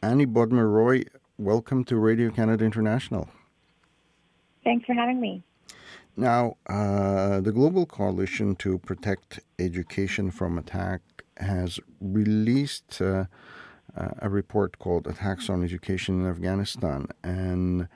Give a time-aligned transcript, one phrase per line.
[0.00, 1.02] Annie Bodmer Roy,
[1.38, 3.28] welcome to Radio Canada International.
[4.62, 5.42] Thanks for having me.
[6.16, 11.00] Now, uh, the Global Coalition to Protect Education from Attack
[11.38, 13.24] has released uh,
[13.96, 17.08] uh, a report called Attacks on Education in Afghanistan.
[17.24, 17.88] And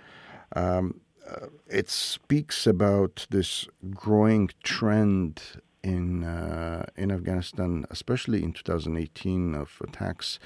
[0.56, 1.00] um,
[1.30, 5.40] uh, it speaks about this growing trend
[5.84, 10.40] in, uh, in Afghanistan, especially in 2018, of attacks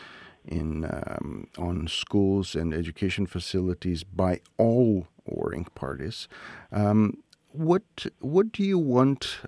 [0.47, 6.29] in, um, on schools and education facilities by all warring parties.
[6.73, 9.39] Um, what what do you want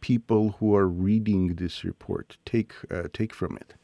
[0.00, 3.74] people who are reading this report take uh, take from it?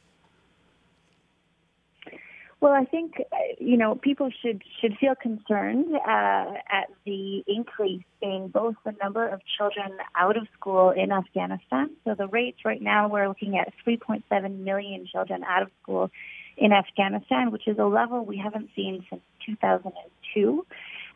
[2.63, 8.05] Well, I think uh, you know people should should feel concerned uh, at the increase
[8.21, 11.89] in both the number of children out of school in Afghanistan.
[12.05, 16.09] So the rates right now we're looking at 3.7 million children out of school
[16.55, 20.65] in Afghanistan, which is a level we haven't seen since 2002.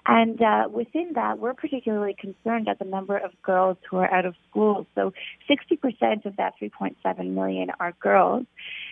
[0.08, 4.26] And uh, within that, we're particularly concerned at the number of girls who are out
[4.26, 4.88] of school.
[4.96, 5.14] So
[5.50, 8.46] 60% of that 3.7 million are girls.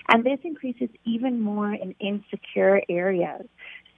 [0.09, 3.47] And this increases even more in insecure areas.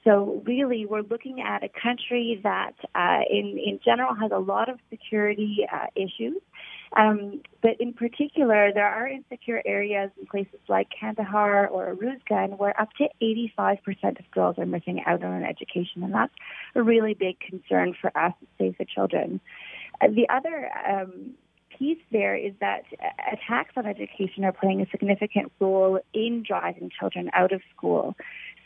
[0.04, 4.70] So really, we're looking at a country that, uh, in in general, has a lot
[4.70, 6.38] of security uh, issues.
[6.96, 12.80] Um, but in particular, there are insecure areas in places like Kandahar or Uruzgan where
[12.80, 16.34] up to 85% of girls are missing out on an education, and that's
[16.76, 19.42] a really big concern for us at Save the Children.
[20.02, 21.34] Uh, the other um,
[21.78, 22.84] piece there is that
[23.32, 28.16] attacks on education are playing a significant role in driving children out of school.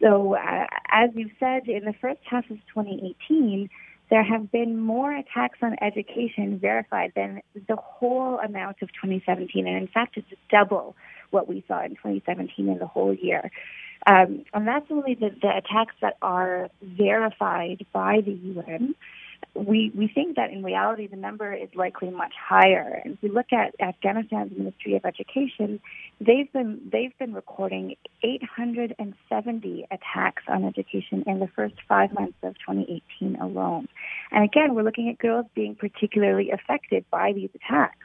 [0.02, 3.70] So, uh, as you said, in the first half of 2018,
[4.12, 9.66] there have been more attacks on education verified than the whole amount of 2017.
[9.66, 10.96] And in fact, it's double
[11.32, 13.50] what we saw in 2017 in the whole year.
[14.06, 18.96] Um, and that's only the, the attacks that are verified by the UN
[19.54, 23.02] we, we think that in reality the number is likely much higher.
[23.04, 25.82] And if we look at Afghanistan's Ministry of Education,
[26.20, 32.56] they've been they've been recording 870 attacks on education in the first five months of
[32.60, 33.88] 2018 alone.
[34.32, 37.98] And again, we're looking at girls being particularly affected by these attacks.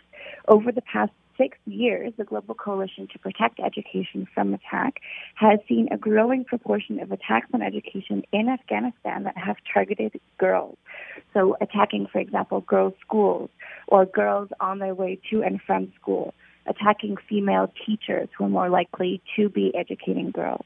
[0.48, 5.00] Over the past six years, the Global Coalition to Protect Education from Attack
[5.34, 10.76] has seen a growing proportion of attacks on education in Afghanistan that have targeted girls.
[11.34, 13.50] So, attacking, for example, girls' schools
[13.88, 16.34] or girls on their way to and from school,
[16.66, 20.64] attacking female teachers who are more likely to be educating girls.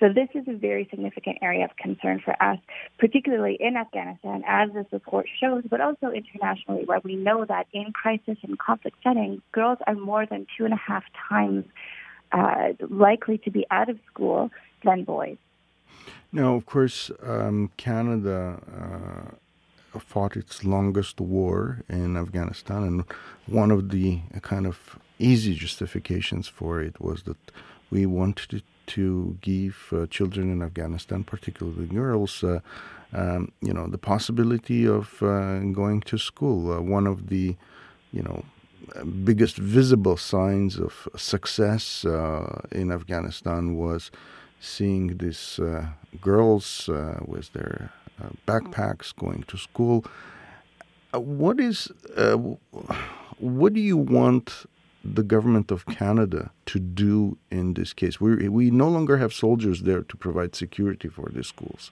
[0.00, 2.58] So this is a very significant area of concern for us,
[2.98, 7.92] particularly in Afghanistan, as this report shows, but also internationally, where we know that in
[7.92, 11.64] crisis and conflict settings, girls are more than two and a half times
[12.32, 14.50] uh, likely to be out of school
[14.84, 15.36] than boys.
[16.32, 18.58] Now, of course, um, Canada
[19.94, 23.04] uh, fought its longest war in Afghanistan, and
[23.46, 27.52] one of the kind of easy justifications for it was that
[27.90, 32.60] we wanted to give uh, children in Afghanistan, particularly girls, uh,
[33.12, 36.72] um, you know, the possibility of uh, going to school.
[36.72, 37.56] Uh, one of the,
[38.12, 38.44] you know,
[39.24, 44.10] biggest visible signs of success uh, in Afghanistan was
[44.60, 45.86] seeing these uh,
[46.20, 46.88] girls
[47.26, 47.90] with their
[48.46, 50.04] backpacks going to school.
[51.12, 51.90] what is,
[53.38, 54.66] what do you want
[55.04, 58.20] the government of Canada to do in this case?
[58.20, 61.90] We we no longer have soldiers there to provide security for these schools.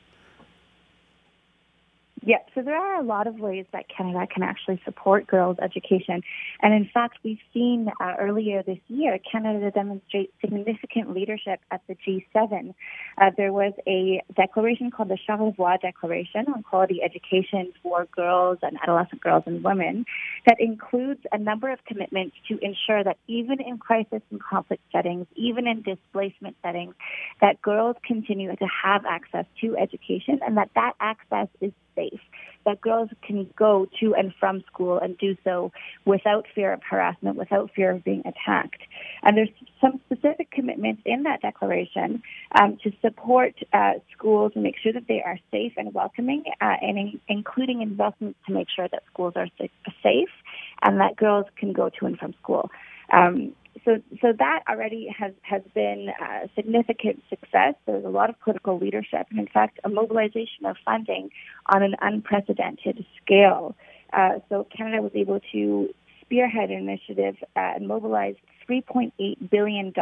[2.22, 6.22] Yeah, so there are a lot of ways that Canada can actually support girls' education.
[6.60, 11.94] And in fact, we've seen uh, earlier this year Canada demonstrate significant leadership at the
[11.94, 12.74] G7.
[13.16, 18.76] Uh, there was a declaration called the Charlevoix Declaration on Quality Education for Girls and
[18.82, 20.04] Adolescent Girls and Women
[20.46, 25.26] that includes a number of commitments to ensure that even in crisis and conflict settings,
[25.36, 26.94] even in displacement settings,
[27.40, 32.20] that girls continue to have access to education and that that access is safe,
[32.66, 35.72] that girls can go to and from school and do so
[36.04, 38.82] without fear of harassment, without fear of being attacked.
[39.22, 39.48] And there's
[39.80, 42.22] some specific commitments in that declaration
[42.60, 46.74] um, to support uh, schools and make sure that they are safe and welcoming, uh,
[46.80, 49.48] and in, including investments to make sure that schools are
[50.02, 50.28] safe
[50.82, 52.70] and that girls can go to and from school.
[53.12, 53.54] Um,
[53.84, 57.74] so, so that already has has been a significant success.
[57.86, 61.30] There's a lot of political leadership, and in fact, a mobilization of funding
[61.66, 63.74] on an unprecedented scale.
[64.12, 65.88] Uh, so, Canada was able to
[66.20, 68.36] spearhead an initiative uh, and mobilize
[68.68, 69.92] $3.8 billion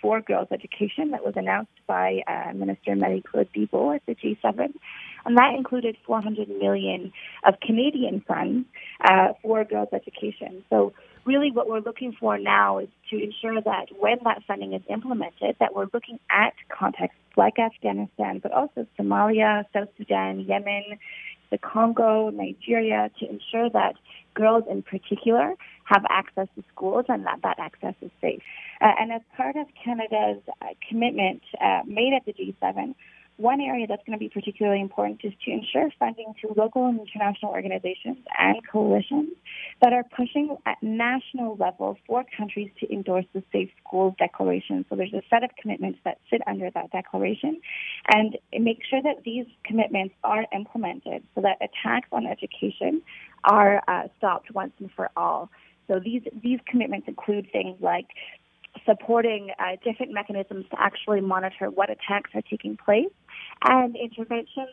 [0.00, 4.72] for girls' education that was announced by uh, Minister Marie-Claude Bibeau at the G7.
[5.26, 7.12] And that included 400 million
[7.46, 8.66] of Canadian funds
[9.02, 10.64] uh, for girls' education.
[10.70, 14.82] So really what we're looking for now is to ensure that when that funding is
[14.88, 20.98] implemented, that we're looking at contexts like Afghanistan, but also Somalia, South Sudan, Yemen,
[21.50, 23.94] the Congo, Nigeria, to ensure that
[24.34, 25.54] girls in particular
[25.84, 28.42] have access to schools and that that access is safe.
[28.80, 32.94] Uh, and as part of Canada's uh, commitment uh, made at the G7,
[33.36, 37.00] one area that's going to be particularly important is to ensure funding to local and
[37.00, 39.30] international organizations and coalitions
[39.82, 44.84] that are pushing at national level for countries to endorse the Safe Schools Declaration.
[44.88, 47.60] So there's a set of commitments that sit under that declaration
[48.12, 53.02] and make sure that these commitments are implemented so that attacks on education
[53.42, 55.50] are uh, stopped once and for all.
[55.88, 58.06] So these these commitments include things like
[58.86, 63.10] supporting uh, different mechanisms to actually monitor what attacks are taking place
[63.64, 64.68] and interventions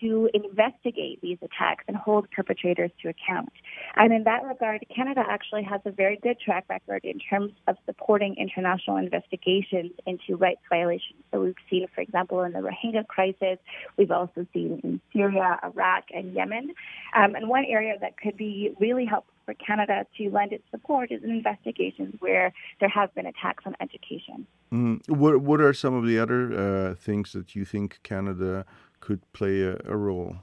[0.00, 3.48] to investigate these attacks and hold perpetrators to account.
[3.96, 7.76] And in that regard, Canada actually has a very good track record in terms of
[7.86, 11.22] supporting international investigations into rights violations.
[11.32, 13.58] So we've seen, for example, in the Rohingya crisis,
[13.96, 16.74] we've also seen in Syria, Iraq, and Yemen.
[17.14, 21.10] Um, and one area that could be really helpful for Canada to lend its support
[21.10, 24.46] is in investigations where there have been attacks on education.
[24.72, 25.08] Mm.
[25.08, 28.66] What What are some of the other uh, things that you think Canada
[29.00, 30.36] could play a, a role?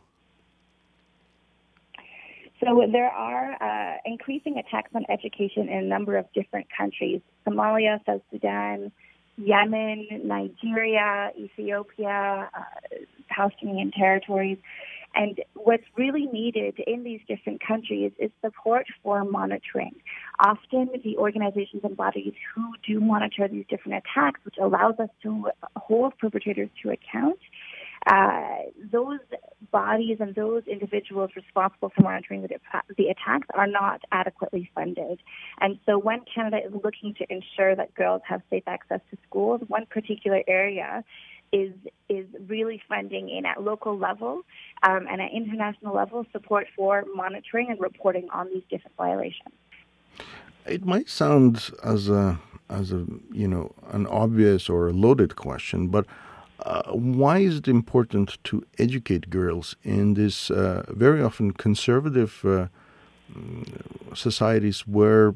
[2.59, 7.99] So there are uh, increasing attacks on education in a number of different countries: Somalia,
[8.05, 8.91] South Sudan,
[9.37, 12.61] Yemen, Nigeria, Ethiopia, uh,
[13.27, 14.57] Palestinian territories.
[15.15, 19.95] And what's really needed in these different countries is support for monitoring.
[20.39, 25.49] Often the organizations and bodies who do monitor these different attacks, which allows us to
[25.75, 27.39] hold perpetrators to account,
[28.05, 28.57] uh,
[28.91, 29.19] those
[29.71, 32.49] bodies and those individuals responsible for monitoring the,
[32.97, 35.19] the, attacks are not adequately funded.
[35.61, 39.61] And so when Canada is looking to ensure that girls have safe access to schools,
[39.67, 41.03] one particular area
[41.53, 41.71] is
[42.09, 44.41] is really funding in at local level
[44.81, 49.53] um, and at international level support for monitoring and reporting on these different violations.
[50.65, 52.39] It might sound as a
[52.69, 56.05] as a you know an obvious or a loaded question, but
[56.65, 62.67] uh, why is it important to educate girls in this uh, very often conservative uh,
[64.13, 65.35] societies where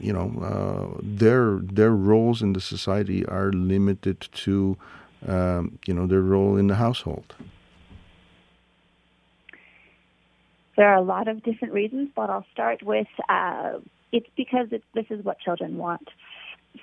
[0.00, 4.76] you know uh, their their roles in the society are limited to
[5.26, 7.34] um, you know their role in the household?
[10.76, 13.78] There are a lot of different reasons, but I'll start with uh,
[14.12, 16.08] it's because it's, this is what children want.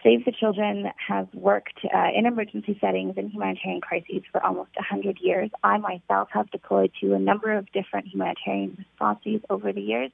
[0.04, 5.20] Save the Children has worked uh, in emergency settings and humanitarian crises for almost 100
[5.22, 5.50] years.
[5.64, 10.12] I myself have deployed to a number of different humanitarian responses over the years.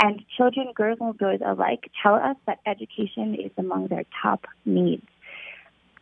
[0.00, 5.06] And children, girls and boys alike, tell us that education is among their top needs.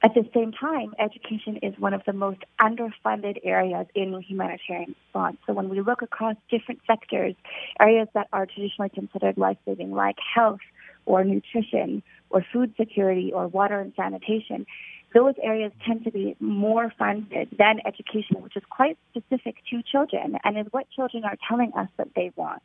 [0.02, 5.38] At the same time, education is one of the most underfunded areas in humanitarian response.
[5.46, 7.34] So when we look across different sectors,
[7.80, 10.60] areas that are traditionally considered life-saving like health
[11.06, 12.02] or nutrition
[12.34, 14.66] or food security or water and sanitation,
[15.14, 20.36] those areas tend to be more funded than education, which is quite specific to children
[20.42, 22.62] and is what children are telling us that they want.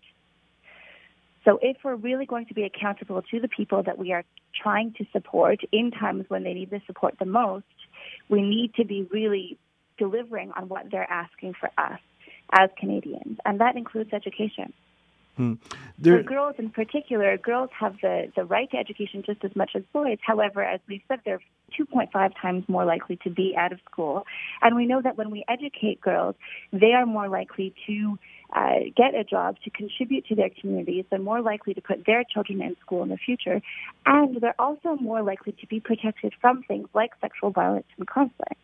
[1.46, 4.24] So if we're really going to be accountable to the people that we are
[4.62, 7.65] trying to support in times when they need the support the most,
[8.27, 9.60] we need to be really
[10.00, 12.00] delivering on what they're asking for us
[12.51, 14.74] as Canadians, and that includes education.
[15.39, 15.53] Hmm.
[16.03, 19.84] For girls in particular, girls have the, the right to education just as much as
[19.93, 20.17] boys.
[20.22, 21.39] However, as we've said, they're
[21.79, 24.25] 2.5 times more likely to be out of school.
[24.62, 26.36] And we know that when we educate girls,
[26.74, 28.19] they are more likely to
[28.53, 31.05] uh, get a job, to contribute to their communities.
[31.10, 33.62] They're more likely to put their children in school in the future.
[34.05, 38.60] And they're also more likely to be protected from things like sexual violence and conflict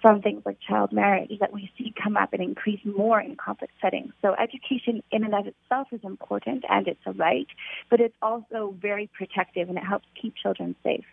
[0.00, 3.72] from things like child marriage that we see come up and increase more in conflict
[3.80, 4.12] settings.
[4.22, 7.48] So education in and of itself is important and it's a right,
[7.90, 11.04] but it's also very protective and it helps keep children safe.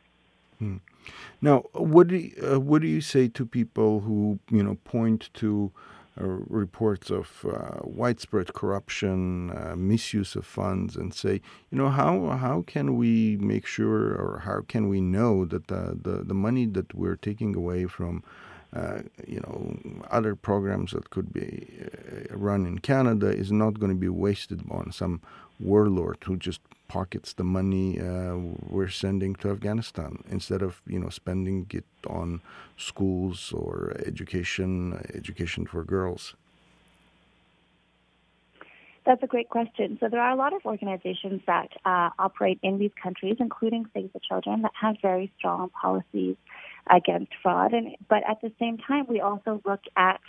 [0.60, 0.78] Hmm.
[1.42, 5.30] Now, what do you, uh, what do you say to people who you know point
[5.36, 5.72] to
[6.20, 12.30] uh, reports of uh, widespread corruption, uh, misuse of funds, and say, you know, how
[12.30, 16.66] how can we make sure, or how can we know that the the, the money
[16.66, 18.24] that we're taking away from
[18.76, 19.78] uh, you know,
[20.12, 24.62] other programs that could be uh, run in Canada is not going to be wasted
[24.70, 25.22] on some
[25.60, 28.36] warlord who just pockets the money uh,
[28.70, 32.42] we're sending to Afghanistan instead of you know spending it on
[32.78, 36.36] schools or education, education for girls?
[39.06, 39.98] That's a great question.
[40.02, 44.12] So there are a lot of organizations that uh, operate in these countries, including Save
[44.12, 46.36] the Children, that have very strong policies
[46.90, 47.74] against fraud.
[47.74, 50.20] And but at the same time, we also look at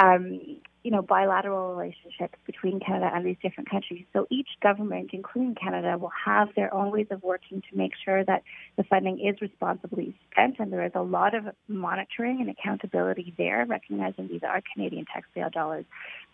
[0.00, 0.40] um,
[0.86, 4.04] you know, bilateral relationships between Canada and these different countries.
[4.12, 8.24] So each government, including Canada, will have their own ways of working to make sure
[8.24, 8.44] that
[8.76, 13.66] the funding is responsibly spent, and there is a lot of monitoring and accountability there,
[13.66, 15.86] recognizing these are Canadian taxpayer dollars.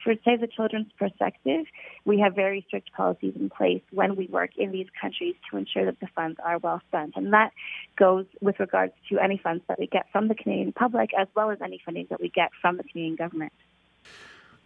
[0.05, 1.65] For Save the Children's perspective,
[2.05, 5.87] we have very strict policies in place when we work in these countries to ensure
[5.87, 7.53] that the funds are well spent, and that
[7.99, 11.51] goes with regards to any funds that we get from the Canadian public as well
[11.51, 13.53] as any funding that we get from the Canadian government.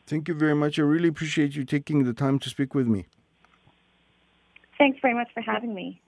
[0.06, 0.78] Thank you very much.
[0.78, 3.06] I really appreciate you taking the time to speak with me.
[4.78, 6.00] Thanks very much for having me.